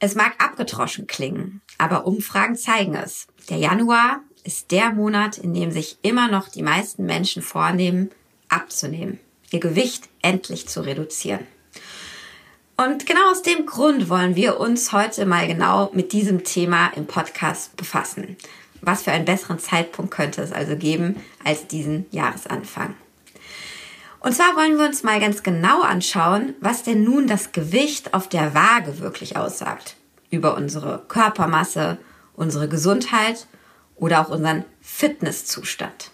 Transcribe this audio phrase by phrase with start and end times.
[0.00, 3.26] Es mag abgetroschen klingen, aber Umfragen zeigen es.
[3.50, 8.10] Der Januar ist der Monat, in dem sich immer noch die meisten Menschen vornehmen,
[8.48, 9.18] abzunehmen,
[9.50, 11.46] ihr Gewicht endlich zu reduzieren.
[12.76, 17.06] Und genau aus dem Grund wollen wir uns heute mal genau mit diesem Thema im
[17.06, 18.36] Podcast befassen.
[18.80, 22.94] Was für einen besseren Zeitpunkt könnte es also geben als diesen Jahresanfang?
[24.20, 28.28] Und zwar wollen wir uns mal ganz genau anschauen, was denn nun das Gewicht auf
[28.28, 29.96] der Waage wirklich aussagt.
[30.30, 31.98] Über unsere Körpermasse,
[32.34, 33.46] unsere Gesundheit
[33.96, 36.10] oder auch unseren Fitnesszustand.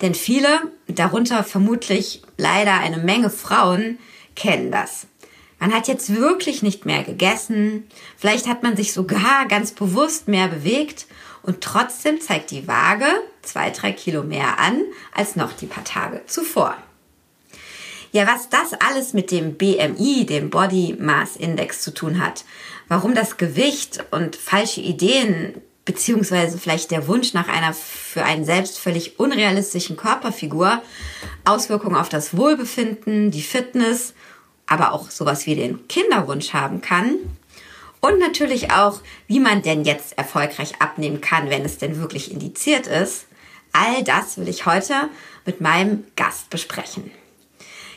[0.00, 0.48] Denn viele,
[0.88, 3.98] darunter vermutlich leider eine Menge Frauen,
[4.34, 5.06] kennen das.
[5.60, 10.48] Man hat jetzt wirklich nicht mehr gegessen, vielleicht hat man sich sogar ganz bewusst mehr
[10.48, 11.06] bewegt
[11.44, 13.06] und trotzdem zeigt die Waage
[13.42, 14.82] zwei, drei Kilo mehr an
[15.14, 16.76] als noch die paar Tage zuvor.
[18.12, 22.44] Ja, was das alles mit dem BMI, dem Body Mass Index zu tun hat,
[22.88, 25.54] warum das Gewicht und falsche Ideen
[25.86, 30.82] beziehungsweise vielleicht der Wunsch nach einer für einen selbst völlig unrealistischen Körperfigur
[31.46, 34.12] Auswirkungen auf das Wohlbefinden, die Fitness
[34.66, 37.16] aber auch sowas wie den Kinderwunsch haben kann.
[38.00, 42.86] Und natürlich auch, wie man denn jetzt erfolgreich abnehmen kann, wenn es denn wirklich indiziert
[42.86, 43.26] ist.
[43.72, 45.08] All das will ich heute
[45.46, 47.10] mit meinem Gast besprechen.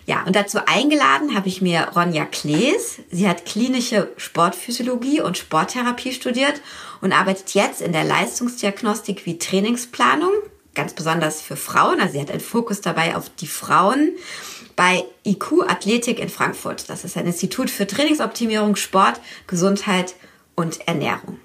[0.08, 3.00] Ja, und dazu eingeladen habe ich mir Ronja Klees.
[3.10, 6.62] Sie hat klinische Sportphysiologie und Sporttherapie studiert
[7.02, 10.32] und arbeitet jetzt in der Leistungsdiagnostik wie Trainingsplanung,
[10.76, 12.00] ganz besonders für Frauen.
[12.00, 14.12] Also sie hat einen Fokus dabei auf die Frauen
[14.76, 16.88] bei IQ Athletik in Frankfurt.
[16.88, 20.14] Das ist ein Institut für Trainingsoptimierung, Sport, Gesundheit
[20.54, 21.40] und Ernährung.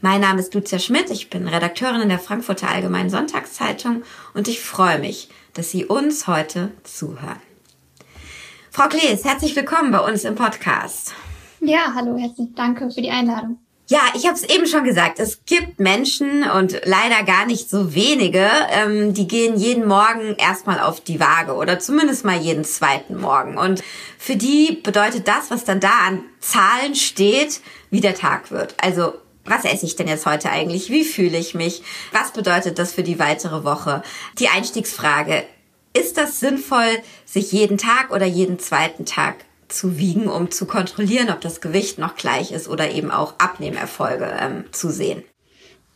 [0.00, 4.60] Mein Name ist Lucia Schmidt, ich bin Redakteurin in der Frankfurter Allgemeinen Sonntagszeitung und ich
[4.60, 7.47] freue mich, dass Sie uns heute zuhören.
[8.78, 11.12] Frau Klees, herzlich willkommen bei uns im Podcast.
[11.58, 13.58] Ja, hallo, herzlich danke für die Einladung.
[13.88, 15.18] Ja, ich habe es eben schon gesagt.
[15.18, 20.78] Es gibt Menschen und leider gar nicht so wenige, ähm, die gehen jeden Morgen erstmal
[20.78, 23.58] auf die Waage oder zumindest mal jeden zweiten Morgen.
[23.58, 23.82] Und
[24.16, 28.76] für die bedeutet das, was dann da an Zahlen steht, wie der Tag wird.
[28.80, 30.88] Also was esse ich denn jetzt heute eigentlich?
[30.88, 31.82] Wie fühle ich mich?
[32.12, 34.04] Was bedeutet das für die weitere Woche?
[34.38, 35.42] Die Einstiegsfrage.
[35.98, 39.36] Ist das sinnvoll, sich jeden Tag oder jeden zweiten Tag
[39.68, 44.30] zu wiegen, um zu kontrollieren, ob das Gewicht noch gleich ist oder eben auch Abnehmerfolge
[44.40, 45.22] ähm, zu sehen.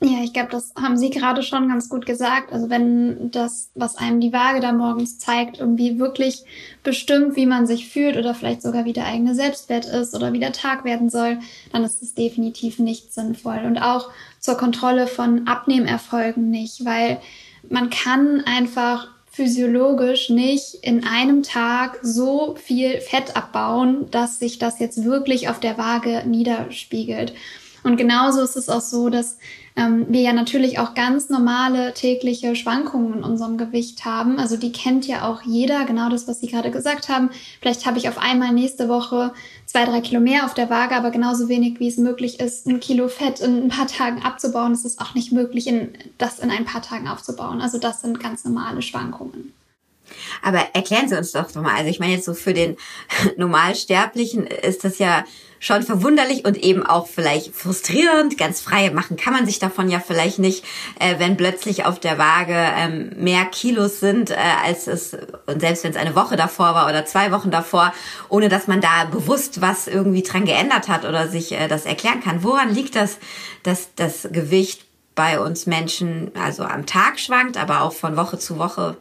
[0.05, 2.53] Ja, ich glaube, das haben Sie gerade schon ganz gut gesagt.
[2.53, 6.43] Also wenn das, was einem die Waage da morgens zeigt, irgendwie wirklich
[6.83, 10.41] bestimmt, wie man sich fühlt oder vielleicht sogar wie der eigene Selbstwert ist oder wie
[10.41, 11.39] der Tag werden soll,
[11.73, 13.61] dann ist es definitiv nicht sinnvoll.
[13.65, 17.21] Und auch zur Kontrolle von Abnehmerfolgen nicht, weil
[17.69, 24.79] man kann einfach physiologisch nicht in einem Tag so viel Fett abbauen, dass sich das
[24.79, 27.33] jetzt wirklich auf der Waage niederspiegelt.
[27.83, 29.39] Und genauso ist es auch so, dass
[29.75, 34.39] ähm, wir ja natürlich auch ganz normale tägliche Schwankungen in unserem Gewicht haben.
[34.39, 37.31] Also die kennt ja auch jeder, genau das, was Sie gerade gesagt haben.
[37.61, 39.33] Vielleicht habe ich auf einmal nächste Woche
[39.73, 42.79] zwei, drei Kilo mehr auf der Waage, aber genauso wenig, wie es möglich ist, ein
[42.79, 46.51] Kilo Fett in ein paar Tagen abzubauen, ist es auch nicht möglich, in, das in
[46.51, 47.63] ein paar Tagen aufzubauen.
[47.63, 49.55] Also das sind ganz normale Schwankungen.
[50.43, 51.75] Aber erklären Sie uns doch mal.
[51.75, 52.77] Also ich meine jetzt so für den
[53.37, 55.25] Normalsterblichen ist das ja
[55.63, 58.37] schon verwunderlich und eben auch vielleicht frustrierend.
[58.37, 60.65] Ganz frei machen kann man sich davon ja vielleicht nicht,
[60.99, 65.85] äh, wenn plötzlich auf der Waage ähm, mehr Kilos sind, äh, als es, und selbst
[65.85, 67.95] wenn es eine Woche davor war oder zwei Wochen davor,
[68.29, 72.21] ohne dass man da bewusst was irgendwie dran geändert hat oder sich äh, das erklären
[72.21, 72.43] kann.
[72.43, 73.19] Woran liegt das,
[73.63, 74.85] dass das Gewicht
[75.15, 78.97] bei uns Menschen also am Tag schwankt, aber auch von Woche zu Woche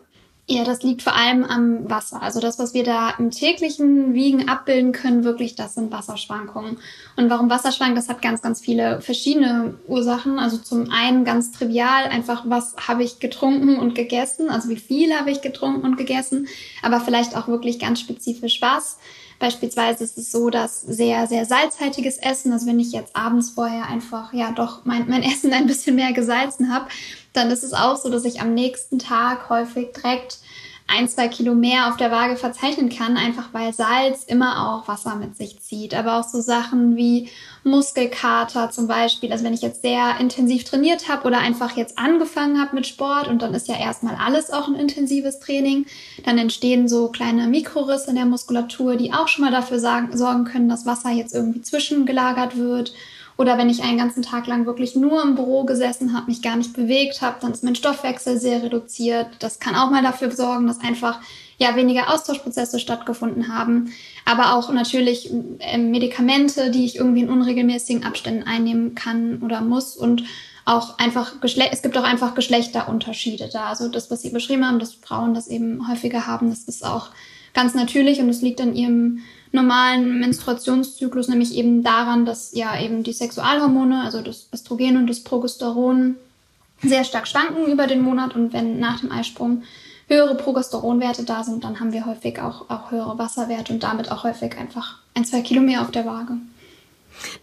[0.48, 2.22] ja, das liegt vor allem am Wasser.
[2.22, 6.78] Also das, was wir da im täglichen Wiegen abbilden können, wirklich, das sind Wasserschwankungen.
[7.16, 10.40] Und warum Wasser schwankt, das hat ganz, ganz viele verschiedene Ursachen.
[10.40, 15.14] Also zum einen ganz trivial, einfach was habe ich getrunken und gegessen, also wie viel
[15.14, 16.48] habe ich getrunken und gegessen,
[16.82, 18.98] aber vielleicht auch wirklich ganz spezifisch was.
[19.42, 23.88] Beispielsweise ist es so, dass sehr, sehr salzhaltiges Essen, also wenn ich jetzt abends vorher
[23.88, 26.88] einfach, ja doch mein, mein Essen ein bisschen mehr gesalzen habe,
[27.34, 30.40] dann ist es auch so, dass ich am nächsten Tag häufig direkt
[30.92, 35.16] ein, zwei Kilo mehr auf der Waage verzeichnen kann, einfach weil Salz immer auch Wasser
[35.16, 35.94] mit sich zieht.
[35.94, 37.30] Aber auch so Sachen wie
[37.64, 39.32] Muskelkater zum Beispiel.
[39.32, 43.28] Also wenn ich jetzt sehr intensiv trainiert habe oder einfach jetzt angefangen habe mit Sport
[43.28, 45.86] und dann ist ja erstmal alles auch ein intensives Training,
[46.26, 50.70] dann entstehen so kleine Mikrorisse in der Muskulatur, die auch schon mal dafür sorgen können,
[50.70, 52.94] dass Wasser jetzt irgendwie zwischengelagert wird
[53.42, 56.56] oder wenn ich einen ganzen Tag lang wirklich nur im Büro gesessen habe, mich gar
[56.58, 59.28] nicht bewegt habe, dann ist mein Stoffwechsel sehr reduziert.
[59.40, 61.20] Das kann auch mal dafür sorgen, dass einfach
[61.58, 63.92] ja weniger Austauschprozesse stattgefunden haben,
[64.26, 69.98] aber auch natürlich äh, Medikamente, die ich irgendwie in unregelmäßigen Abständen einnehmen kann oder muss
[69.98, 70.24] und
[70.66, 73.66] auch einfach Geschle es gibt auch einfach Geschlechterunterschiede da.
[73.66, 77.10] Also das, was Sie beschrieben haben, dass Frauen das eben häufiger haben, das ist auch
[77.56, 83.04] ganz natürlich und es liegt an ihrem normalen Menstruationszyklus, nämlich eben daran, dass ja eben
[83.04, 86.16] die Sexualhormone, also das Östrogen und das Progesteron,
[86.82, 89.64] sehr stark schwanken über den Monat und wenn nach dem Eisprung
[90.08, 94.24] höhere Progesteronwerte da sind, dann haben wir häufig auch, auch höhere Wasserwerte und damit auch
[94.24, 96.34] häufig einfach ein, zwei Kilo mehr auf der Waage.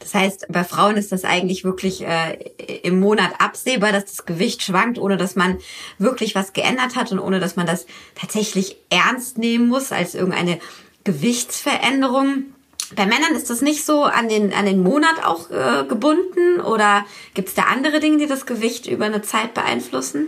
[0.00, 2.34] Das heißt, bei Frauen ist das eigentlich wirklich äh,
[2.82, 5.58] im Monat absehbar, dass das Gewicht schwankt, ohne dass man
[5.98, 10.58] wirklich was geändert hat und ohne dass man das tatsächlich ernst nehmen muss als irgendeine
[11.08, 12.44] Gewichtsveränderung.
[12.94, 17.06] Bei Männern ist das nicht so an den, an den Monat auch äh, gebunden oder
[17.32, 20.26] gibt es da andere Dinge, die das Gewicht über eine Zeit beeinflussen?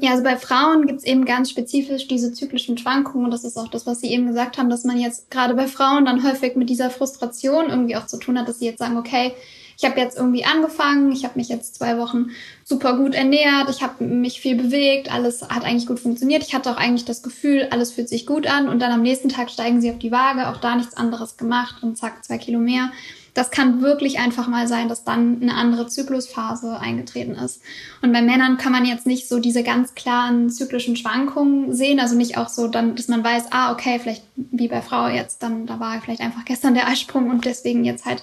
[0.00, 3.56] Ja, also bei Frauen gibt es eben ganz spezifisch diese zyklischen Schwankungen und das ist
[3.56, 6.54] auch das, was Sie eben gesagt haben, dass man jetzt gerade bei Frauen dann häufig
[6.54, 9.34] mit dieser Frustration irgendwie auch zu tun hat, dass sie jetzt sagen, okay,
[9.82, 12.26] ich habe jetzt irgendwie angefangen, ich habe mich jetzt zwei Wochen
[12.62, 16.44] super gut ernährt, ich habe mich viel bewegt, alles hat eigentlich gut funktioniert.
[16.46, 19.28] Ich hatte auch eigentlich das Gefühl, alles fühlt sich gut an und dann am nächsten
[19.28, 22.60] Tag steigen sie auf die Waage, auch da nichts anderes gemacht und zack, zwei Kilo
[22.60, 22.92] mehr.
[23.34, 27.60] Das kann wirklich einfach mal sein, dass dann eine andere Zyklusphase eingetreten ist.
[28.02, 32.14] Und bei Männern kann man jetzt nicht so diese ganz klaren zyklischen Schwankungen sehen, also
[32.14, 35.66] nicht auch so dann, dass man weiß, ah, okay, vielleicht wie bei Frau jetzt, dann
[35.66, 38.22] da war vielleicht einfach gestern der Eisprung und deswegen jetzt halt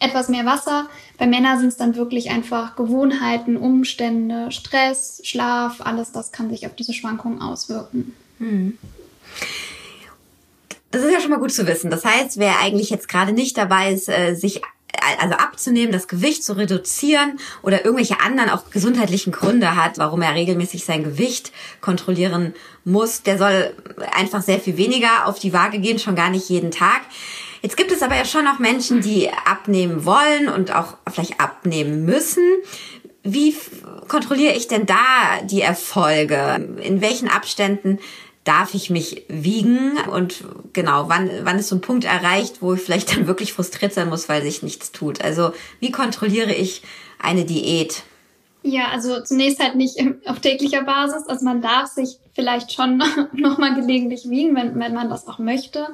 [0.00, 0.88] etwas mehr Wasser.
[1.18, 6.66] Bei Männern sind es dann wirklich einfach Gewohnheiten, Umstände, Stress, Schlaf, alles das kann sich
[6.66, 8.14] auf diese Schwankungen auswirken.
[8.38, 8.78] Hm.
[10.90, 11.90] Das ist ja schon mal gut zu wissen.
[11.90, 14.62] Das heißt, wer eigentlich jetzt gerade nicht dabei ist, äh, sich
[15.20, 20.34] also abzunehmen, das Gewicht zu reduzieren oder irgendwelche anderen auch gesundheitlichen Gründe hat, warum er
[20.34, 22.54] regelmäßig sein Gewicht kontrollieren
[22.84, 23.74] muss, der soll
[24.12, 27.02] einfach sehr viel weniger auf die Waage gehen, schon gar nicht jeden Tag.
[27.64, 32.04] Jetzt gibt es aber ja schon auch Menschen, die abnehmen wollen und auch vielleicht abnehmen
[32.04, 32.44] müssen.
[33.22, 33.56] Wie
[34.06, 36.76] kontrolliere ich denn da die Erfolge?
[36.82, 38.00] In welchen Abständen
[38.44, 40.44] darf ich mich wiegen und
[40.74, 44.10] genau, wann, wann ist so ein Punkt erreicht, wo ich vielleicht dann wirklich frustriert sein
[44.10, 45.24] muss, weil sich nichts tut.
[45.24, 46.82] Also wie kontrolliere ich
[47.18, 48.02] eine Diät?
[48.62, 49.96] Ja, also zunächst halt nicht
[50.26, 51.26] auf täglicher Basis.
[51.28, 53.02] Also man darf sich vielleicht schon
[53.32, 55.86] nochmal gelegentlich wiegen, wenn, wenn man das auch möchte.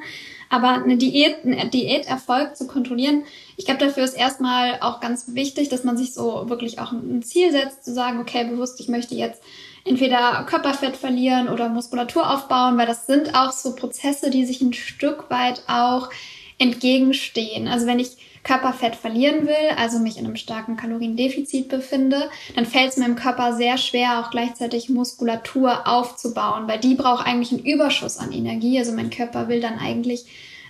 [0.51, 3.23] Aber eine Diät, ein Diäterfolg zu kontrollieren,
[3.57, 7.23] ich glaube, dafür ist erstmal auch ganz wichtig, dass man sich so wirklich auch ein
[7.23, 9.41] Ziel setzt, zu sagen, okay, bewusst, ich möchte jetzt
[9.85, 14.73] entweder Körperfett verlieren oder Muskulatur aufbauen, weil das sind auch so Prozesse, die sich ein
[14.73, 16.11] Stück weit auch
[16.59, 17.69] entgegenstehen.
[17.69, 22.91] Also wenn ich Körperfett verlieren will, also mich in einem starken Kaloriendefizit befinde, dann fällt
[22.91, 28.19] es meinem Körper sehr schwer, auch gleichzeitig Muskulatur aufzubauen, weil die braucht eigentlich einen Überschuss
[28.19, 28.79] an Energie.
[28.79, 30.27] Also mein Körper will dann eigentlich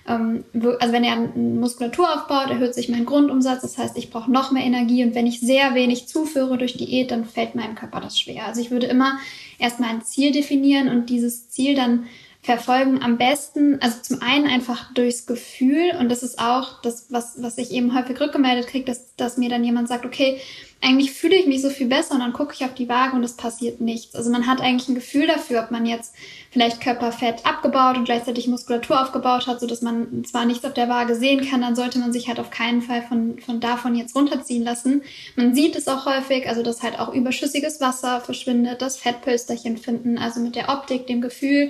[0.07, 0.43] ähm,
[0.79, 3.61] also wenn er Muskulatur aufbaut, erhöht sich mein Grundumsatz.
[3.61, 5.03] Das heißt, ich brauche noch mehr Energie.
[5.03, 8.47] Und wenn ich sehr wenig zuführe durch Diät, dann fällt meinem Körper das schwer.
[8.47, 9.19] Also ich würde immer
[9.59, 12.05] erstmal ein Ziel definieren und dieses Ziel dann
[12.43, 17.41] verfolgen am besten, also zum einen einfach durchs Gefühl und das ist auch das, was,
[17.41, 20.39] was ich eben häufig rückgemeldet kriege, dass, dass mir dann jemand sagt, okay,
[20.83, 23.23] eigentlich fühle ich mich so viel besser und dann gucke ich auf die Waage und
[23.23, 24.15] es passiert nichts.
[24.15, 26.15] Also man hat eigentlich ein Gefühl dafür, ob man jetzt
[26.49, 30.89] vielleicht Körperfett abgebaut und gleichzeitig Muskulatur aufgebaut hat, so dass man zwar nichts auf der
[30.89, 34.15] Waage sehen kann, dann sollte man sich halt auf keinen Fall von, von davon jetzt
[34.15, 35.03] runterziehen lassen.
[35.35, 40.17] Man sieht es auch häufig, also dass halt auch überschüssiges Wasser verschwindet, das Fettpölsterchen finden,
[40.17, 41.69] also mit der Optik, dem Gefühl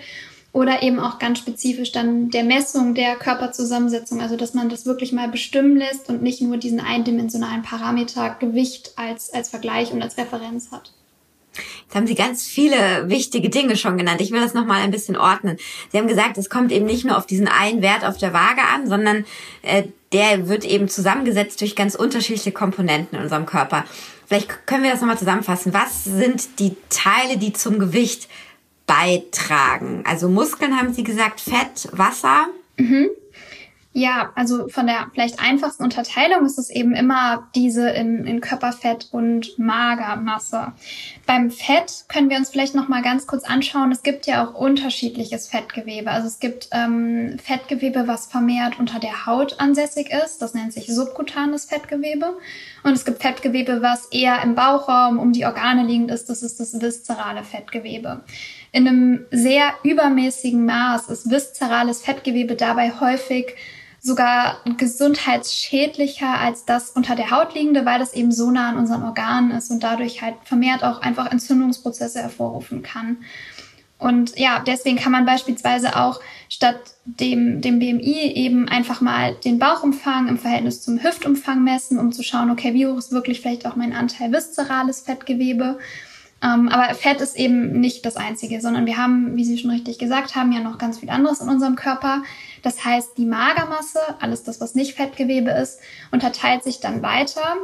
[0.53, 5.13] oder eben auch ganz spezifisch dann der Messung der Körperzusammensetzung, also dass man das wirklich
[5.13, 10.17] mal bestimmen lässt und nicht nur diesen eindimensionalen Parameter Gewicht als, als Vergleich und als
[10.17, 10.91] Referenz hat.
[11.83, 14.21] Jetzt haben Sie ganz viele wichtige Dinge schon genannt.
[14.21, 15.57] Ich will das nochmal ein bisschen ordnen.
[15.91, 18.61] Sie haben gesagt, es kommt eben nicht nur auf diesen einen Wert auf der Waage
[18.73, 19.25] an, sondern
[19.61, 23.85] äh, der wird eben zusammengesetzt durch ganz unterschiedliche Komponenten in unserem Körper.
[24.27, 25.73] Vielleicht können wir das nochmal zusammenfassen.
[25.73, 28.29] Was sind die Teile, die zum Gewicht
[28.91, 30.03] beitragen?
[30.05, 32.47] Also Muskeln haben Sie gesagt, Fett, Wasser.
[32.77, 33.09] Mhm.
[33.93, 39.09] Ja, also von der vielleicht einfachsten Unterteilung ist es eben immer diese in, in Körperfett
[39.11, 40.71] und Magermasse.
[41.25, 43.91] Beim Fett können wir uns vielleicht noch mal ganz kurz anschauen.
[43.91, 46.09] Es gibt ja auch unterschiedliches Fettgewebe.
[46.09, 50.41] Also es gibt ähm, Fettgewebe, was vermehrt unter der Haut ansässig ist.
[50.41, 52.37] Das nennt sich subkutanes Fettgewebe.
[52.83, 56.29] Und es gibt Fettgewebe, was eher im Bauchraum um die Organe liegend ist.
[56.29, 58.21] Das ist das viszerale Fettgewebe.
[58.71, 63.55] In einem sehr übermäßigen Maß ist viszerales Fettgewebe dabei häufig
[63.99, 69.03] sogar gesundheitsschädlicher als das unter der Haut liegende, weil das eben so nah an unseren
[69.03, 73.17] Organen ist und dadurch halt vermehrt auch einfach Entzündungsprozesse hervorrufen kann.
[73.99, 79.59] Und ja, deswegen kann man beispielsweise auch statt dem, dem BMI eben einfach mal den
[79.59, 83.67] Bauchumfang im Verhältnis zum Hüftumfang messen, um zu schauen, okay, wie hoch ist wirklich vielleicht
[83.67, 85.77] auch mein Anteil viszerales Fettgewebe.
[86.43, 89.99] Ähm, aber Fett ist eben nicht das Einzige, sondern wir haben, wie Sie schon richtig
[89.99, 92.23] gesagt haben, ja noch ganz viel anderes in unserem Körper.
[92.63, 95.79] Das heißt, die Magermasse, alles das, was nicht Fettgewebe ist,
[96.11, 97.57] unterteilt sich dann weiter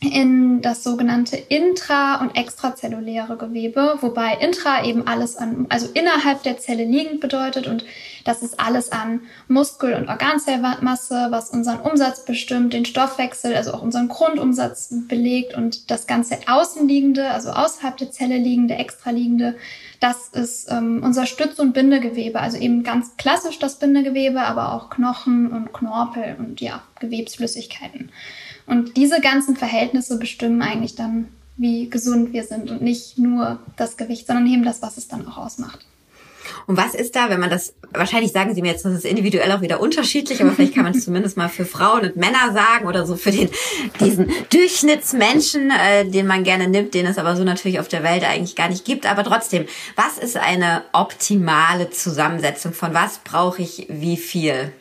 [0.00, 6.58] in das sogenannte intra- und extrazelluläre Gewebe, wobei intra eben alles an, also innerhalb der
[6.58, 7.84] Zelle liegend bedeutet und
[8.28, 13.80] das ist alles an Muskel- und Organzellmasse, was unseren Umsatz bestimmt, den Stoffwechsel, also auch
[13.80, 19.56] unseren Grundumsatz belegt und das ganze außenliegende, also außerhalb der Zelle liegende, extraliegende,
[20.00, 24.90] das ist ähm, unser Stütz- und Bindegewebe, also eben ganz klassisch das Bindegewebe, aber auch
[24.90, 28.10] Knochen und Knorpel und ja, Gewebsflüssigkeiten.
[28.66, 33.96] Und diese ganzen Verhältnisse bestimmen eigentlich dann, wie gesund wir sind und nicht nur das
[33.96, 35.86] Gewicht, sondern eben das, was es dann auch ausmacht.
[36.66, 39.50] Und was ist da, wenn man das, wahrscheinlich sagen Sie mir jetzt, das ist individuell
[39.52, 42.86] auch wieder unterschiedlich, aber vielleicht kann man es zumindest mal für Frauen und Männer sagen
[42.86, 43.48] oder so für den,
[44.00, 48.24] diesen Durchschnittsmenschen, äh, den man gerne nimmt, den es aber so natürlich auf der Welt
[48.24, 49.06] eigentlich gar nicht gibt.
[49.10, 52.72] Aber trotzdem, was ist eine optimale Zusammensetzung?
[52.72, 54.72] Von was brauche ich wie viel?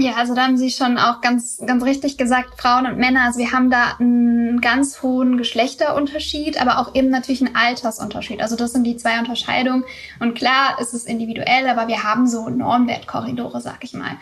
[0.00, 3.22] Ja, also da haben Sie schon auch ganz, ganz richtig gesagt, Frauen und Männer.
[3.24, 8.40] Also wir haben da einen ganz hohen Geschlechterunterschied, aber auch eben natürlich einen Altersunterschied.
[8.40, 9.82] Also das sind die zwei Unterscheidungen.
[10.20, 14.18] Und klar ist es individuell, aber wir haben so Normwertkorridore, sag ich mal.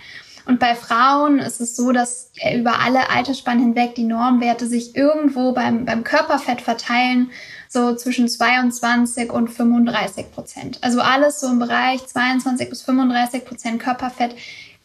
[0.47, 5.53] Und bei Frauen ist es so, dass über alle Altersspannen hinweg die Normwerte sich irgendwo
[5.53, 7.31] beim, beim Körperfett verteilen,
[7.69, 10.79] so zwischen 22 und 35 Prozent.
[10.83, 14.37] Also alles so im Bereich 22 bis 35 Prozent Körperfett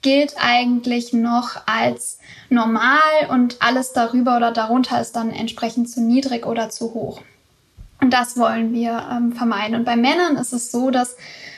[0.02, 6.46] gilt eigentlich noch als normal und alles darüber oder darunter ist dann entsprechend zu niedrig
[6.46, 7.22] oder zu hoch.
[8.02, 9.76] Und das wollen wir ähm, vermeiden.
[9.76, 11.16] Und bei Männern ist es so, dass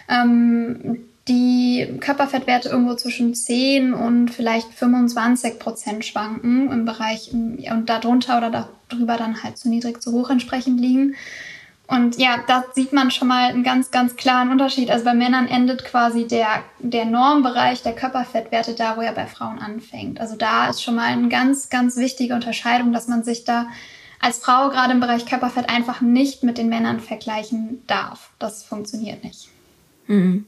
[0.10, 8.38] ähm, die Körperfettwerte irgendwo zwischen 10 und vielleicht 25 Prozent schwanken im Bereich und darunter
[8.38, 11.16] oder darüber dann halt zu niedrig, zu hoch entsprechend liegen.
[11.88, 14.90] Und ja, da sieht man schon mal einen ganz, ganz klaren Unterschied.
[14.90, 19.60] Also bei Männern endet quasi der, der Normbereich der Körperfettwerte da, wo er bei Frauen
[19.60, 20.20] anfängt.
[20.22, 23.68] Also da ist schon mal eine ganz, ganz wichtige Unterscheidung, dass man sich da
[24.22, 28.30] als Frau gerade im Bereich Körperfett einfach nicht mit den Männern vergleichen darf.
[28.40, 29.50] Das funktioniert nicht.
[30.08, 30.46] Mhm.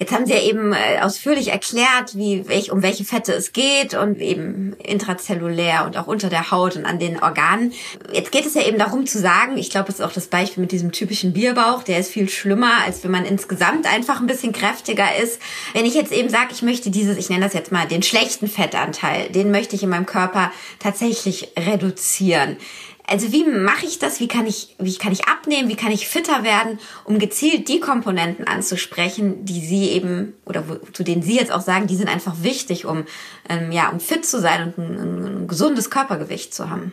[0.00, 3.92] Jetzt haben Sie ja eben äh, ausführlich erklärt, wie, welch, um welche Fette es geht
[3.92, 7.74] und eben intrazellulär und auch unter der Haut und an den Organen.
[8.10, 10.62] Jetzt geht es ja eben darum zu sagen, ich glaube, es ist auch das Beispiel
[10.62, 14.54] mit diesem typischen Bierbauch, der ist viel schlimmer, als wenn man insgesamt einfach ein bisschen
[14.54, 15.38] kräftiger ist.
[15.74, 18.48] Wenn ich jetzt eben sage, ich möchte dieses, ich nenne das jetzt mal den schlechten
[18.48, 22.56] Fettanteil, den möchte ich in meinem Körper tatsächlich reduzieren
[23.10, 24.20] also wie mache ich das?
[24.20, 25.68] Wie kann ich, wie kann ich abnehmen?
[25.68, 30.76] Wie kann ich fitter werden, um gezielt die Komponenten anzusprechen, die Sie eben oder wo,
[30.92, 33.04] zu denen Sie jetzt auch sagen, die sind einfach wichtig, um
[33.48, 36.92] ähm, ja um fit zu sein und ein, ein gesundes Körpergewicht zu haben.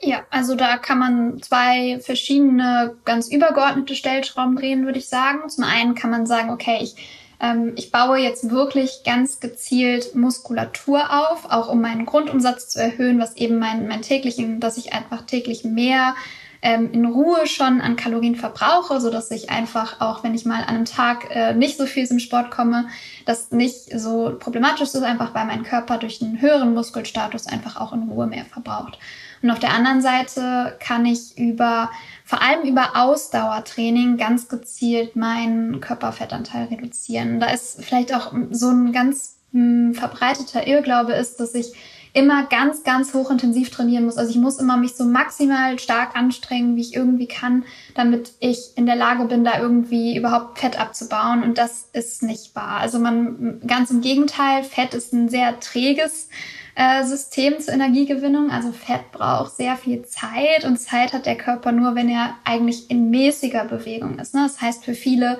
[0.00, 5.48] Ja, also da kann man zwei verschiedene ganz übergeordnete Stellschrauben drehen, würde ich sagen.
[5.48, 6.94] Zum einen kann man sagen, okay, ich
[7.40, 13.20] ähm, ich baue jetzt wirklich ganz gezielt Muskulatur auf, auch um meinen Grundumsatz zu erhöhen,
[13.20, 16.14] was eben mein, mein täglichen, dass ich einfach täglich mehr
[16.62, 20.62] ähm, in Ruhe schon an Kalorien verbrauche, so dass ich einfach auch, wenn ich mal
[20.62, 22.88] an einem Tag äh, nicht so viel zum Sport komme,
[23.26, 27.92] das nicht so problematisch ist, einfach weil mein Körper durch einen höheren Muskelstatus einfach auch
[27.92, 28.98] in Ruhe mehr verbraucht.
[29.42, 31.90] Und auf der anderen Seite kann ich über
[32.24, 37.38] vor allem über Ausdauertraining ganz gezielt meinen Körperfettanteil reduzieren.
[37.38, 41.72] Da ist vielleicht auch so ein ganz mh, hm, verbreiteter Irrglaube ist, dass ich
[42.18, 44.18] immer ganz, ganz hochintensiv trainieren muss.
[44.18, 48.72] Also ich muss immer mich so maximal stark anstrengen, wie ich irgendwie kann, damit ich
[48.76, 51.44] in der Lage bin, da irgendwie überhaupt Fett abzubauen.
[51.44, 52.80] Und das ist nicht wahr.
[52.80, 56.28] Also man, ganz im Gegenteil, Fett ist ein sehr träges
[56.74, 58.50] äh, System zur Energiegewinnung.
[58.50, 62.90] Also Fett braucht sehr viel Zeit und Zeit hat der Körper nur, wenn er eigentlich
[62.90, 64.34] in mäßiger Bewegung ist.
[64.34, 64.42] Ne?
[64.42, 65.38] Das heißt für viele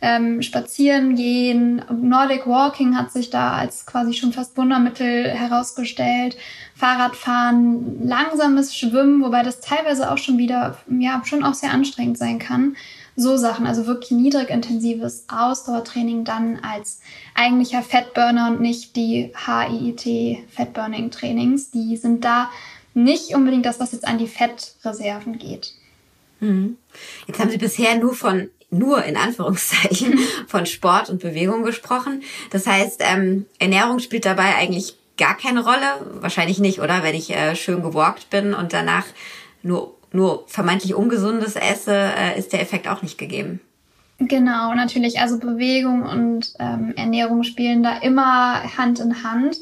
[0.00, 6.36] ähm, Spazieren gehen, Nordic Walking hat sich da als quasi schon fast Wundermittel herausgestellt,
[6.74, 12.38] Fahrradfahren, langsames Schwimmen, wobei das teilweise auch schon wieder, ja, schon auch sehr anstrengend sein
[12.38, 12.76] kann
[13.18, 17.00] so Sachen, also wirklich niedrig intensives Ausdauertraining dann als
[17.34, 21.72] eigentlicher Fettburner und nicht die HIIT Fettburning Trainings.
[21.72, 22.48] Die sind da
[22.94, 25.74] nicht unbedingt das, was jetzt an die Fettreserven geht.
[26.38, 26.76] Mhm.
[27.26, 32.22] Jetzt haben Sie bisher nur von nur in Anführungszeichen von Sport und Bewegung gesprochen.
[32.50, 36.20] Das heißt, ähm, Ernährung spielt dabei eigentlich gar keine Rolle.
[36.20, 37.02] Wahrscheinlich nicht, oder?
[37.02, 39.04] Wenn ich äh, schön gewalkt bin und danach
[39.62, 43.60] nur nur vermeintlich Ungesundes esse, äh, ist der Effekt auch nicht gegeben.
[44.18, 45.20] Genau, natürlich.
[45.20, 49.58] Also Bewegung und ähm, Ernährung spielen da immer Hand in Hand.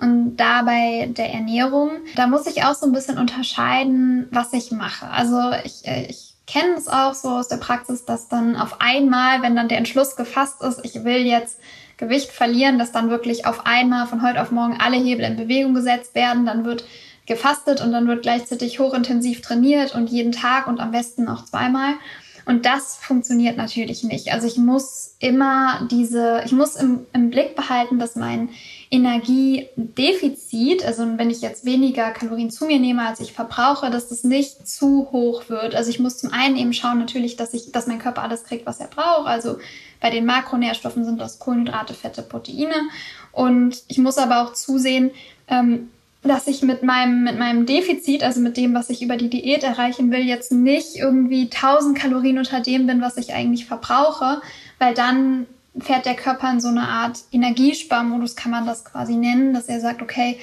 [0.00, 5.08] Und dabei der Ernährung, da muss ich auch so ein bisschen unterscheiden, was ich mache.
[5.08, 9.42] Also ich, äh, ich kenne es auch so aus der Praxis, dass dann auf einmal,
[9.42, 11.60] wenn dann der Entschluss gefasst ist, ich will jetzt
[11.98, 15.74] Gewicht verlieren, dass dann wirklich auf einmal von heute auf morgen alle Hebel in Bewegung
[15.74, 16.84] gesetzt werden, dann wird
[17.26, 21.94] gefastet und dann wird gleichzeitig hochintensiv trainiert und jeden Tag und am besten auch zweimal.
[22.48, 24.32] Und das funktioniert natürlich nicht.
[24.32, 28.48] Also ich muss immer diese, ich muss im, im Blick behalten, dass mein
[28.90, 34.24] Energiedefizit, also wenn ich jetzt weniger Kalorien zu mir nehme, als ich verbrauche, dass das
[34.24, 35.74] nicht zu hoch wird.
[35.74, 38.64] Also ich muss zum einen eben schauen natürlich, dass ich, dass mein Körper alles kriegt,
[38.64, 39.26] was er braucht.
[39.26, 39.58] Also
[40.00, 42.76] bei den Makronährstoffen sind das Kohlenhydrate, Fette, Proteine.
[43.30, 45.10] Und ich muss aber auch zusehen,
[45.48, 45.90] ähm,
[46.22, 49.62] dass ich mit meinem, mit meinem Defizit, also mit dem, was ich über die Diät
[49.62, 54.40] erreichen will, jetzt nicht irgendwie 1000 Kalorien unter dem bin, was ich eigentlich verbrauche,
[54.78, 55.46] weil dann
[55.78, 59.80] fährt der Körper in so eine Art Energiesparmodus, kann man das quasi nennen, dass er
[59.80, 60.38] sagt, okay,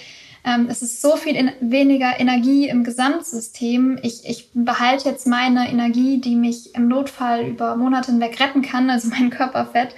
[0.45, 3.99] ähm, es ist so viel weniger Energie im Gesamtsystem.
[4.03, 8.89] Ich, ich behalte jetzt meine Energie, die mich im Notfall über Monate hinweg retten kann,
[8.89, 9.95] also mein Körperfett,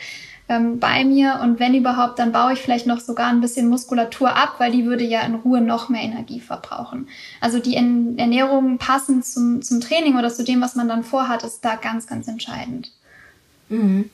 [0.49, 4.35] ähm, bei mir und wenn überhaupt, dann baue ich vielleicht noch sogar ein bisschen Muskulatur
[4.35, 7.07] ab, weil die würde ja in Ruhe noch mehr Energie verbrauchen.
[7.41, 11.65] Also die Ernährung passend zum, zum Training oder zu dem, was man dann vorhat, ist
[11.65, 12.91] da ganz, ganz entscheidend.
[13.69, 14.09] Mhm.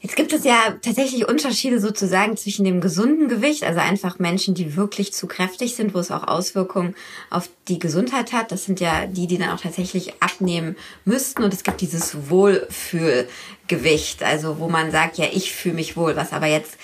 [0.00, 4.76] Jetzt gibt es ja tatsächlich Unterschiede sozusagen zwischen dem gesunden Gewicht, also einfach Menschen, die
[4.76, 6.94] wirklich zu kräftig sind, wo es auch Auswirkungen
[7.30, 8.52] auf die Gesundheit hat.
[8.52, 11.42] Das sind ja die, die dann auch tatsächlich abnehmen müssten.
[11.42, 16.32] Und es gibt dieses Wohlfühlgewicht, also wo man sagt, ja, ich fühle mich wohl, was
[16.32, 16.78] aber jetzt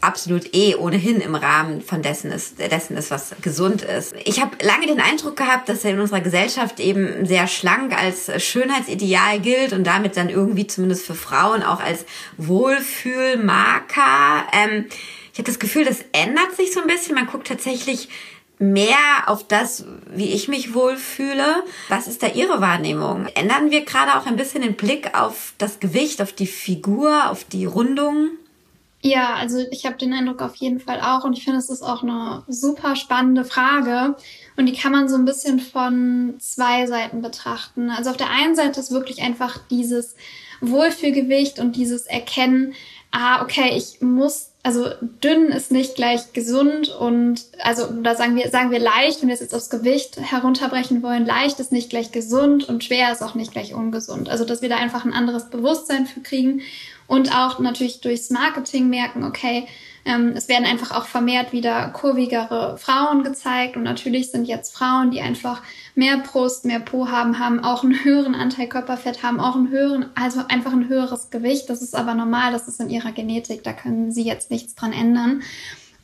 [0.00, 4.14] absolut eh ohnehin im Rahmen von dessen ist, dessen ist, was gesund ist.
[4.24, 8.30] Ich habe lange den Eindruck gehabt, dass er in unserer Gesellschaft eben sehr schlank als
[8.42, 12.04] Schönheitsideal gilt und damit dann irgendwie zumindest für Frauen auch als
[12.36, 14.46] Wohlfühlmarker.
[14.52, 14.86] Ähm,
[15.32, 17.14] ich habe das Gefühl, das ändert sich so ein bisschen.
[17.14, 18.08] Man guckt tatsächlich
[18.58, 18.96] mehr
[19.26, 21.62] auf das, wie ich mich wohlfühle.
[21.88, 23.26] Was ist da Ihre Wahrnehmung?
[23.34, 27.44] Ändern wir gerade auch ein bisschen den Blick auf das Gewicht, auf die Figur, auf
[27.44, 28.30] die Rundung?
[29.00, 31.82] Ja, also ich habe den Eindruck auf jeden Fall auch und ich finde, es ist
[31.82, 34.16] auch eine super spannende Frage
[34.56, 37.90] und die kann man so ein bisschen von zwei Seiten betrachten.
[37.90, 40.16] Also auf der einen Seite ist wirklich einfach dieses
[40.60, 42.74] Wohlfühlgewicht und dieses Erkennen,
[43.12, 44.86] ah, okay, ich muss, also
[45.22, 49.34] dünn ist nicht gleich gesund und also da sagen wir, sagen wir leicht, wenn wir
[49.34, 53.36] es jetzt aufs Gewicht herunterbrechen wollen, leicht ist nicht gleich gesund und schwer ist auch
[53.36, 54.28] nicht gleich ungesund.
[54.28, 56.62] Also dass wir da einfach ein anderes Bewusstsein für kriegen
[57.08, 59.66] und auch natürlich durchs Marketing merken, okay,
[60.04, 65.10] ähm, es werden einfach auch vermehrt wieder kurvigere Frauen gezeigt und natürlich sind jetzt Frauen,
[65.10, 65.62] die einfach
[65.94, 70.06] mehr Brust, mehr Po haben, haben auch einen höheren Anteil Körperfett, haben auch einen höheren,
[70.14, 71.68] also einfach ein höheres Gewicht.
[71.68, 74.92] Das ist aber normal, das ist in ihrer Genetik, da können sie jetzt nichts dran
[74.92, 75.42] ändern.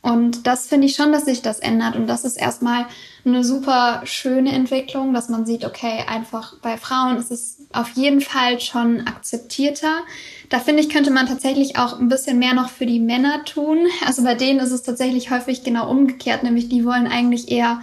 [0.05, 1.95] Und das finde ich schon, dass sich das ändert.
[1.95, 2.85] Und das ist erstmal
[3.25, 8.21] eine super schöne Entwicklung, dass man sieht, okay, einfach bei Frauen ist es auf jeden
[8.21, 10.01] Fall schon akzeptierter.
[10.49, 13.87] Da finde ich, könnte man tatsächlich auch ein bisschen mehr noch für die Männer tun.
[14.05, 17.81] Also bei denen ist es tatsächlich häufig genau umgekehrt, nämlich die wollen eigentlich eher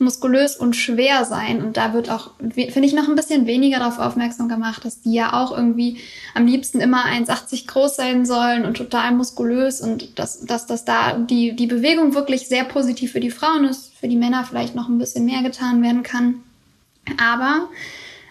[0.00, 1.62] muskulös und schwer sein.
[1.62, 5.12] Und da wird auch, finde ich, noch ein bisschen weniger darauf aufmerksam gemacht, dass die
[5.12, 5.98] ja auch irgendwie
[6.34, 11.18] am liebsten immer 1,80 groß sein sollen und total muskulös und dass, dass, dass da
[11.18, 14.88] die, die Bewegung wirklich sehr positiv für die Frauen ist, für die Männer vielleicht noch
[14.88, 16.42] ein bisschen mehr getan werden kann.
[17.22, 17.68] Aber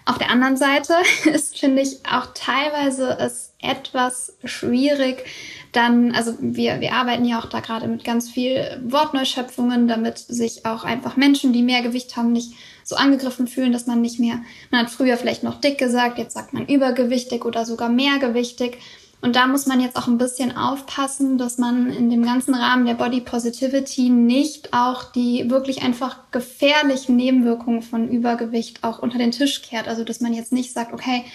[0.05, 0.95] auf der anderen Seite
[1.31, 5.25] ist, finde ich, auch teilweise es etwas schwierig,
[5.71, 10.65] dann, also wir, wir arbeiten ja auch da gerade mit ganz viel Wortneuschöpfungen, damit sich
[10.65, 14.41] auch einfach Menschen, die mehr Gewicht haben, nicht so angegriffen fühlen, dass man nicht mehr,
[14.71, 18.77] man hat früher vielleicht noch dick gesagt, jetzt sagt man übergewichtig oder sogar mehrgewichtig.
[19.21, 22.85] Und da muss man jetzt auch ein bisschen aufpassen, dass man in dem ganzen Rahmen
[22.85, 29.31] der Body Positivity nicht auch die wirklich einfach gefährlichen Nebenwirkungen von Übergewicht auch unter den
[29.31, 29.89] Tisch kehrt.
[29.89, 31.25] Also dass man jetzt nicht sagt, okay,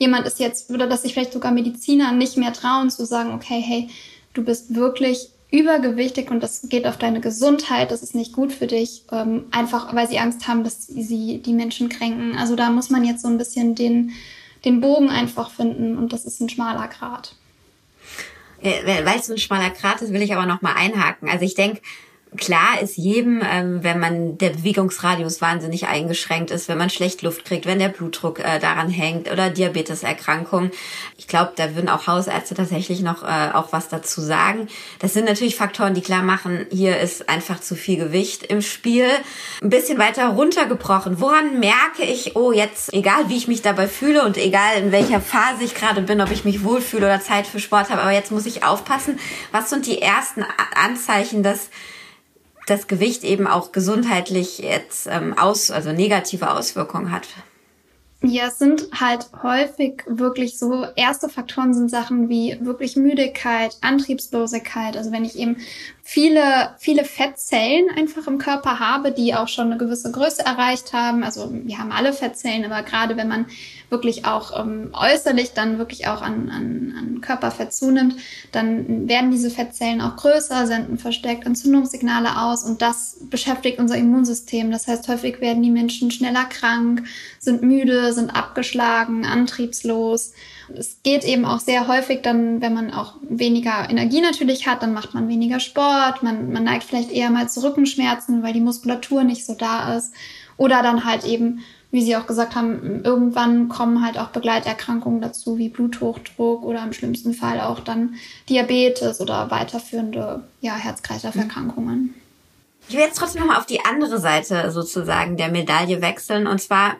[0.00, 3.60] jemand ist jetzt, oder dass sich vielleicht sogar Mediziner nicht mehr trauen zu sagen, okay,
[3.60, 3.88] hey,
[4.34, 8.66] du bist wirklich übergewichtig und das geht auf deine Gesundheit, das ist nicht gut für
[8.66, 12.36] dich, ähm, einfach weil sie Angst haben, dass sie die Menschen kränken.
[12.36, 14.12] Also da muss man jetzt so ein bisschen den,
[14.64, 17.34] den Bogen einfach finden und das ist ein schmaler Grat.
[18.62, 21.28] Weil es so ein schmaler Grat ist, will ich aber noch mal einhaken.
[21.28, 21.80] Also ich denke,
[22.36, 27.44] Klar ist jedem, ähm, wenn man der Bewegungsradius wahnsinnig eingeschränkt ist, wenn man schlecht Luft
[27.44, 30.70] kriegt, wenn der Blutdruck äh, daran hängt oder Diabeteserkrankung.
[31.18, 34.68] Ich glaube, da würden auch Hausärzte tatsächlich noch äh, auch was dazu sagen.
[35.00, 39.08] Das sind natürlich Faktoren, die klar machen, hier ist einfach zu viel Gewicht im Spiel.
[39.60, 41.20] Ein bisschen weiter runtergebrochen.
[41.20, 45.20] Woran merke ich, oh, jetzt, egal wie ich mich dabei fühle und egal in welcher
[45.20, 48.30] Phase ich gerade bin, ob ich mich wohlfühle oder Zeit für Sport habe, aber jetzt
[48.30, 49.18] muss ich aufpassen.
[49.50, 50.44] Was sind die ersten
[50.76, 51.70] Anzeichen, dass
[52.70, 57.26] das Gewicht eben auch gesundheitlich jetzt ähm, aus, also negative Auswirkungen hat.
[58.22, 64.96] Ja, es sind halt häufig wirklich so, erste Faktoren sind Sachen wie wirklich Müdigkeit, Antriebslosigkeit.
[64.96, 65.56] Also wenn ich eben
[66.10, 71.22] viele, viele Fettzellen einfach im Körper habe, die auch schon eine gewisse Größe erreicht haben.
[71.22, 73.46] Also wir haben alle Fettzellen, aber gerade wenn man
[73.90, 78.16] wirklich auch ähm, äußerlich dann wirklich auch an, an, an Körperfett zunimmt,
[78.50, 84.72] dann werden diese Fettzellen auch größer, senden verstärkt Entzündungssignale aus und das beschäftigt unser Immunsystem.
[84.72, 87.04] Das heißt, häufig werden die Menschen schneller krank,
[87.38, 90.32] sind müde, sind abgeschlagen, antriebslos.
[90.76, 94.92] Es geht eben auch sehr häufig dann, wenn man auch weniger Energie natürlich hat, dann
[94.92, 99.24] macht man weniger Sport, man, man neigt vielleicht eher mal zu Rückenschmerzen, weil die Muskulatur
[99.24, 100.12] nicht so da ist.
[100.56, 105.58] Oder dann halt eben wie Sie auch gesagt haben, irgendwann kommen halt auch Begleiterkrankungen dazu,
[105.58, 108.14] wie Bluthochdruck oder im schlimmsten Fall auch dann
[108.48, 112.14] Diabetes oder weiterführende ja, Herz-Kreislauf-Erkrankungen.
[112.88, 116.46] Ich will jetzt trotzdem nochmal auf die andere Seite sozusagen der Medaille wechseln.
[116.46, 116.96] Und zwar,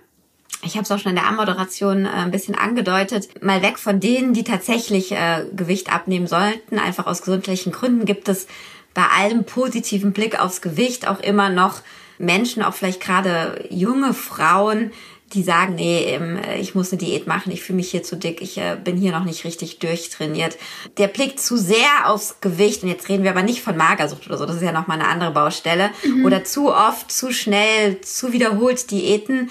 [0.63, 4.01] ich habe es auch schon in der Anmoderation äh, ein bisschen angedeutet, mal weg von
[4.01, 6.79] denen, die tatsächlich äh, Gewicht abnehmen sollten.
[6.79, 8.47] Einfach aus gesundheitlichen Gründen gibt es
[8.95, 11.83] bei allem positiven Blick aufs Gewicht auch immer noch
[12.19, 14.93] Menschen, auch vielleicht gerade junge Frauen,
[15.33, 18.41] die sagen, nee, ähm, ich muss eine Diät machen, ich fühle mich hier zu dick,
[18.41, 20.59] ich äh, bin hier noch nicht richtig durchtrainiert.
[20.99, 24.39] Der Blick zu sehr aufs Gewicht, und jetzt reden wir aber nicht von Magersucht oder
[24.39, 26.25] so, das ist ja nochmal eine andere Baustelle, mhm.
[26.25, 29.51] oder zu oft, zu schnell, zu wiederholt Diäten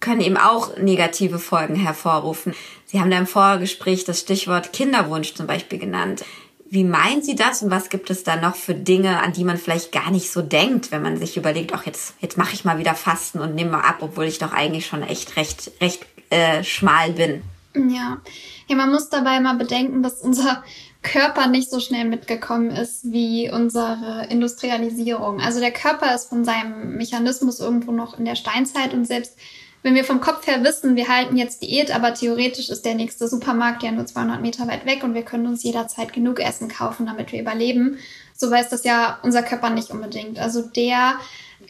[0.00, 2.54] können eben auch negative Folgen hervorrufen.
[2.86, 6.24] Sie haben da im Vorgespräch das Stichwort Kinderwunsch zum Beispiel genannt.
[6.72, 9.58] Wie meinen Sie das und was gibt es da noch für Dinge, an die man
[9.58, 12.78] vielleicht gar nicht so denkt, wenn man sich überlegt, ach jetzt jetzt mache ich mal
[12.78, 16.64] wieder Fasten und nehme mal ab, obwohl ich doch eigentlich schon echt recht recht äh,
[16.64, 17.42] schmal bin.
[17.74, 18.22] Ja,
[18.68, 20.64] ja, man muss dabei mal bedenken, dass unser
[21.02, 25.42] Körper nicht so schnell mitgekommen ist wie unsere Industrialisierung.
[25.42, 29.36] Also der Körper ist von seinem Mechanismus irgendwo noch in der Steinzeit und selbst
[29.82, 33.26] wenn wir vom Kopf her wissen, wir halten jetzt Diät, aber theoretisch ist der nächste
[33.26, 37.06] Supermarkt ja nur 200 Meter weit weg und wir können uns jederzeit genug Essen kaufen,
[37.06, 37.98] damit wir überleben,
[38.36, 40.38] so weiß das ja unser Körper nicht unbedingt.
[40.38, 41.14] Also der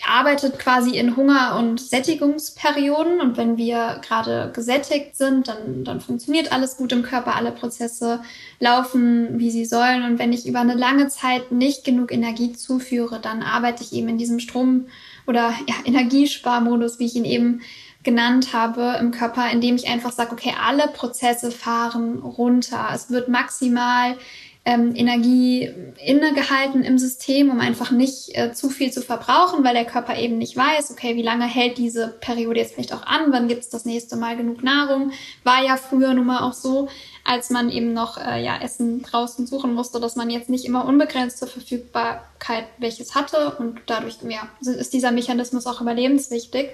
[0.06, 6.52] arbeitet quasi in Hunger- und Sättigungsperioden und wenn wir gerade gesättigt sind, dann, dann funktioniert
[6.52, 8.22] alles gut im Körper, alle Prozesse
[8.58, 13.20] laufen, wie sie sollen und wenn ich über eine lange Zeit nicht genug Energie zuführe,
[13.20, 14.86] dann arbeite ich eben in diesem Strom-
[15.26, 17.60] oder ja, Energiesparmodus, wie ich ihn eben
[18.02, 22.88] genannt habe im Körper, indem ich einfach sage, okay, alle Prozesse fahren runter.
[22.94, 24.16] Es wird maximal
[24.64, 25.72] ähm, Energie
[26.04, 30.38] innegehalten im System, um einfach nicht äh, zu viel zu verbrauchen, weil der Körper eben
[30.38, 33.70] nicht weiß, okay, wie lange hält diese Periode jetzt vielleicht auch an, wann gibt es
[33.70, 35.10] das nächste Mal genug Nahrung.
[35.42, 36.88] War ja früher nun mal auch so,
[37.24, 40.84] als man eben noch äh, ja, Essen draußen suchen musste, dass man jetzt nicht immer
[40.84, 46.70] unbegrenzte Verfügbarkeit welches hatte und dadurch ja, ist dieser Mechanismus auch überlebenswichtig.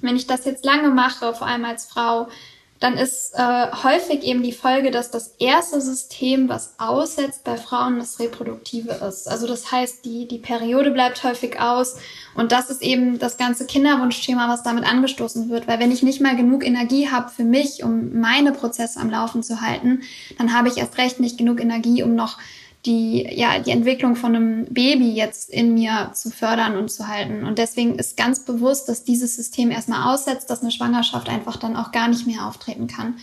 [0.00, 2.28] Wenn ich das jetzt lange mache, vor allem als Frau,
[2.82, 8.00] dann ist äh, häufig eben die Folge, dass das erste System, was aussetzt bei Frauen,
[8.00, 9.28] das reproduktive ist.
[9.28, 11.96] Also das heißt, die, die Periode bleibt häufig aus
[12.34, 15.68] und das ist eben das ganze Kinderwunschthema, was damit angestoßen wird.
[15.68, 19.44] Weil wenn ich nicht mal genug Energie habe für mich, um meine Prozesse am Laufen
[19.44, 20.02] zu halten,
[20.36, 22.38] dann habe ich erst recht nicht genug Energie, um noch
[22.84, 27.44] die, ja, die Entwicklung von einem Baby jetzt in mir zu fördern und zu halten.
[27.44, 31.76] Und deswegen ist ganz bewusst, dass dieses System erstmal aussetzt, dass eine Schwangerschaft einfach dann
[31.76, 33.14] auch gar nicht mehr auftreten kann.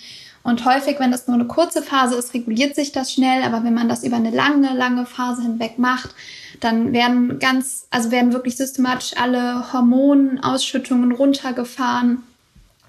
[0.43, 3.43] Und häufig, wenn das nur eine kurze Phase ist, reguliert sich das schnell.
[3.43, 6.15] Aber wenn man das über eine lange, lange Phase hinweg macht,
[6.61, 12.23] dann werden ganz, also werden wirklich systematisch alle Hormonausschüttungen runtergefahren.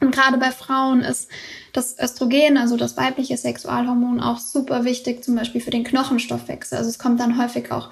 [0.00, 1.28] Und gerade bei Frauen ist
[1.72, 6.78] das Östrogen, also das weibliche Sexualhormon, auch super wichtig, zum Beispiel für den Knochenstoffwechsel.
[6.78, 7.90] Also es kommt dann häufig auch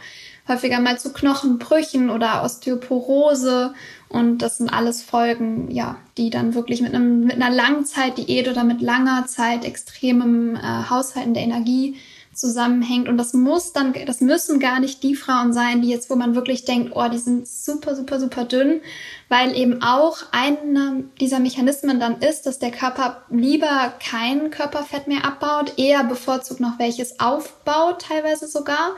[0.48, 3.74] häufiger mal zu Knochenbrüchen oder Osteoporose.
[4.08, 8.16] Und das sind alles Folgen, ja, die dann wirklich mit, einem, mit einer langen Zeit
[8.16, 11.96] Diät oder mit langer Zeit extremem äh, Haushalten der Energie
[12.38, 13.08] zusammenhängt.
[13.08, 16.34] Und das muss dann, das müssen gar nicht die Frauen sein, die jetzt, wo man
[16.34, 18.80] wirklich denkt, oh, die sind super, super, super dünn,
[19.28, 25.24] weil eben auch einer dieser Mechanismen dann ist, dass der Körper lieber kein Körperfett mehr
[25.24, 28.96] abbaut, eher bevorzugt noch welches aufbaut, teilweise sogar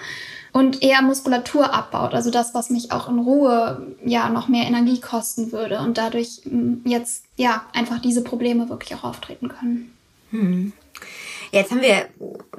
[0.53, 2.15] und eher Muskulatur abbaut.
[2.15, 6.43] Also das, was mich auch in Ruhe ja noch mehr Energie kosten würde und dadurch
[6.45, 9.93] mm, jetzt ja einfach diese Probleme wirklich auch auftreten können.
[10.31, 10.73] Hm.
[11.53, 12.07] Jetzt haben wir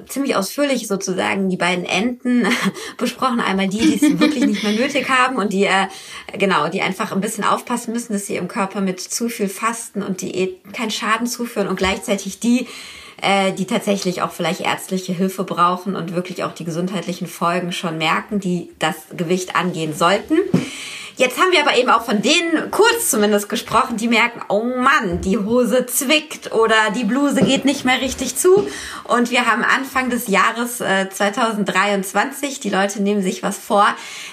[0.06, 2.46] ziemlich ausführlich sozusagen die beiden Enden
[2.98, 3.40] besprochen.
[3.40, 5.86] Einmal die, die es wirklich nicht mehr nötig haben und die, äh,
[6.38, 10.02] genau, die einfach ein bisschen aufpassen müssen, dass sie im Körper mit zu viel Fasten
[10.02, 12.66] und Diät keinen Schaden zuführen und gleichzeitig die,
[13.22, 17.96] äh, die tatsächlich auch vielleicht ärztliche Hilfe brauchen und wirklich auch die gesundheitlichen Folgen schon
[17.96, 20.38] merken, die das Gewicht angehen sollten.
[21.22, 25.20] Jetzt haben wir aber eben auch von denen kurz zumindest gesprochen, die merken, oh Mann,
[25.20, 28.66] die Hose zwickt oder die Bluse geht nicht mehr richtig zu.
[29.04, 32.58] Und wir haben Anfang des Jahres äh, 2023.
[32.58, 33.86] Die Leute nehmen sich was vor.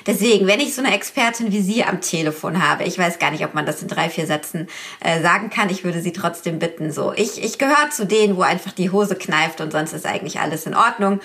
[0.08, 3.46] Deswegen, wenn ich so eine Expertin wie Sie am Telefon habe, ich weiß gar nicht,
[3.46, 4.68] ob man das in drei, vier Sätzen
[5.00, 5.70] äh, sagen kann.
[5.70, 7.14] Ich würde Sie trotzdem bitten, so.
[7.16, 10.66] Ich, ich gehöre zu denen, wo einfach die Hose kneift und sonst ist eigentlich alles
[10.66, 11.20] in Ordnung.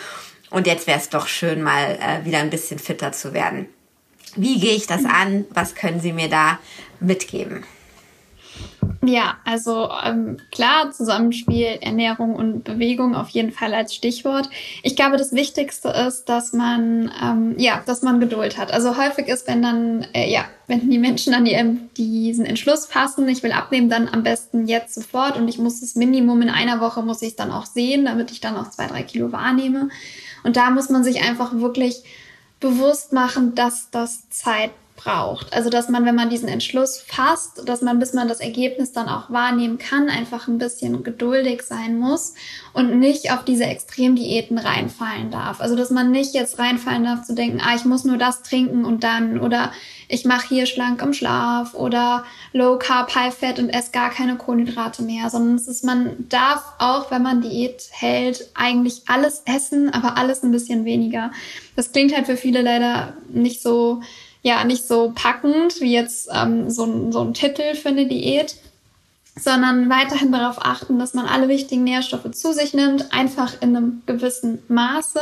[0.51, 3.67] Und jetzt wäre es doch schön, mal äh, wieder ein bisschen fitter zu werden.
[4.37, 5.45] Wie gehe ich das an?
[5.51, 6.59] Was können Sie mir da
[7.01, 7.65] mitgeben?
[9.07, 14.49] Ja, also ähm, klar, Zusammenspiel Ernährung und Bewegung auf jeden Fall als Stichwort.
[14.83, 18.73] Ich glaube, das Wichtigste ist, dass man ähm, ja, dass man Geduld hat.
[18.73, 23.29] Also häufig ist, wenn dann äh, ja, wenn die Menschen die, ähm, diesen Entschluss fassen,
[23.29, 26.81] ich will abnehmen, dann am besten jetzt sofort und ich muss das Minimum in einer
[26.81, 29.89] Woche muss ich dann auch sehen, damit ich dann auch zwei drei Kilo wahrnehme.
[30.45, 32.05] Und da muss man sich einfach wirklich
[32.65, 35.53] bewusst machen, dass das Zeit braucht.
[35.53, 39.09] Also, dass man, wenn man diesen Entschluss fasst, dass man, bis man das Ergebnis dann
[39.09, 42.35] auch wahrnehmen kann, einfach ein bisschen geduldig sein muss
[42.73, 45.61] und nicht auf diese Extremdiäten reinfallen darf.
[45.61, 48.85] Also, dass man nicht jetzt reinfallen darf zu denken, ah, ich muss nur das trinken
[48.85, 49.73] und dann oder
[50.09, 54.37] ich mache hier schlank im Schlaf oder Low Carb, High Fat und esse gar keine
[54.37, 59.93] Kohlenhydrate mehr, sondern es ist, man darf auch, wenn man Diät hält, eigentlich alles essen,
[59.93, 61.33] aber alles ein bisschen weniger.
[61.75, 64.03] Das klingt halt für viele leider nicht so
[64.45, 68.57] ja nicht so packend wie jetzt ähm, so, so ein Titel für eine Diät,
[69.37, 74.03] sondern weiterhin darauf achten, dass man alle wichtigen Nährstoffe zu sich nimmt, einfach in einem
[74.07, 75.21] gewissen Maße.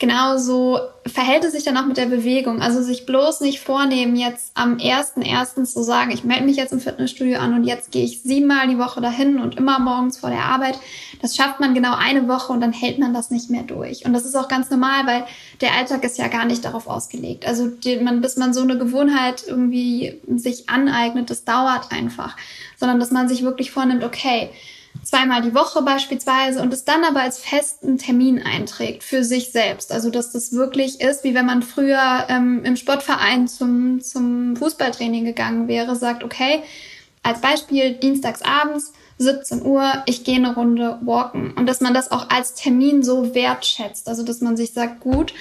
[0.00, 2.62] Genauso verhält es sich dann auch mit der Bewegung.
[2.62, 6.72] Also sich bloß nicht vornehmen, jetzt am ersten ersten zu sagen, ich melde mich jetzt
[6.72, 10.30] im Fitnessstudio an und jetzt gehe ich siebenmal die Woche dahin und immer morgens vor
[10.30, 10.78] der Arbeit.
[11.20, 14.06] Das schafft man genau eine Woche und dann hält man das nicht mehr durch.
[14.06, 15.26] Und das ist auch ganz normal, weil
[15.60, 17.46] der Alltag ist ja gar nicht darauf ausgelegt.
[17.46, 22.38] Also man, bis man so eine Gewohnheit irgendwie sich aneignet, das dauert einfach.
[22.78, 24.48] Sondern dass man sich wirklich vornimmt, okay,
[25.02, 29.92] zweimal die Woche beispielsweise und es dann aber als festen Termin einträgt für sich selbst.
[29.92, 35.24] Also dass das wirklich ist, wie wenn man früher ähm, im Sportverein zum, zum Fußballtraining
[35.24, 36.62] gegangen wäre, sagt, okay,
[37.22, 41.52] als Beispiel dienstags abends 17 Uhr, ich gehe eine Runde walken.
[41.52, 44.08] Und dass man das auch als Termin so wertschätzt.
[44.08, 45.34] Also dass man sich sagt, gut,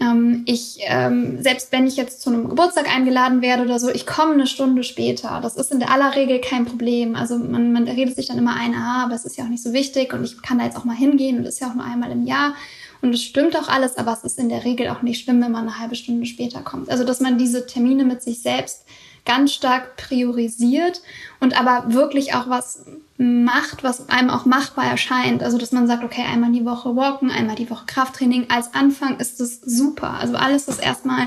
[0.00, 4.06] ähm, ich, ähm, selbst wenn ich jetzt zu einem Geburtstag eingeladen werde oder so, ich
[4.06, 5.40] komme eine Stunde später.
[5.42, 7.16] Das ist in der aller Regel kein Problem.
[7.16, 9.62] Also man, man redet sich dann immer ein, ah, aber es ist ja auch nicht
[9.62, 11.74] so wichtig und ich kann da jetzt auch mal hingehen und das ist ja auch
[11.74, 12.54] nur einmal im Jahr.
[13.00, 15.52] Und es stimmt auch alles, aber es ist in der Regel auch nicht schlimm, wenn
[15.52, 16.90] man eine halbe Stunde später kommt.
[16.90, 18.84] Also dass man diese Termine mit sich selbst
[19.24, 21.02] ganz stark priorisiert
[21.38, 22.84] und aber wirklich auch was
[23.18, 25.42] macht, was einem auch machbar erscheint.
[25.42, 28.46] Also, dass man sagt, okay, einmal die Woche walken, einmal die Woche Krafttraining.
[28.48, 30.14] Als Anfang ist das super.
[30.20, 31.26] Also alles ist erstmal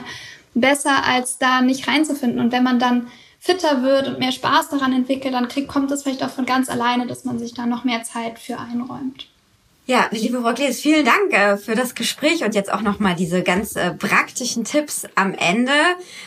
[0.53, 2.39] besser, als da nicht reinzufinden.
[2.39, 3.07] Und wenn man dann
[3.39, 6.69] fitter wird und mehr Spaß daran entwickelt, dann kriegt, kommt es vielleicht auch von ganz
[6.69, 9.27] alleine, dass man sich da noch mehr Zeit für einräumt.
[9.87, 13.41] Ja, liebe Frau Klees, vielen Dank äh, für das Gespräch und jetzt auch nochmal diese
[13.41, 15.73] ganz äh, praktischen Tipps am Ende.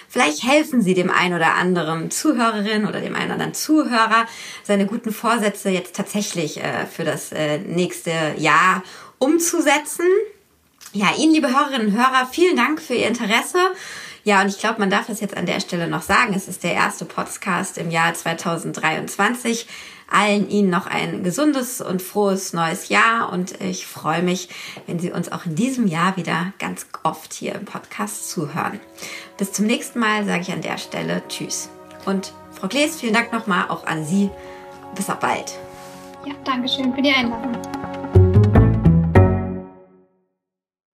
[0.08, 4.26] Vielleicht helfen Sie dem einen oder anderen Zuhörerin oder dem einen oder anderen Zuhörer,
[4.64, 7.30] seine guten Vorsätze jetzt tatsächlich äh, für das
[7.64, 8.82] nächste Jahr
[9.18, 10.06] umzusetzen.
[10.92, 13.58] Ja, Ihnen, liebe Hörerinnen und Hörer, vielen Dank für Ihr Interesse.
[14.24, 16.34] Ja, und ich glaube, man darf es jetzt an der Stelle noch sagen.
[16.34, 19.66] Es ist der erste Podcast im Jahr 2023
[20.10, 24.48] allen Ihnen noch ein gesundes und frohes neues Jahr und ich freue mich,
[24.86, 28.80] wenn Sie uns auch in diesem Jahr wieder ganz oft hier im Podcast zuhören.
[29.36, 31.68] Bis zum nächsten Mal sage ich an der Stelle Tschüss.
[32.04, 34.30] Und Frau Glees, vielen Dank nochmal auch an Sie.
[34.94, 35.58] Bis auf bald.
[36.24, 38.13] Ja, danke schön für die Einladung.